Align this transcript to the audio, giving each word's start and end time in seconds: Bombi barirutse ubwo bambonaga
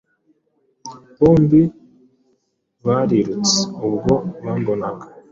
Bombi 1.19 1.61
barirutse 2.85 3.59
ubwo 3.87 4.13
bambonaga 4.43 5.05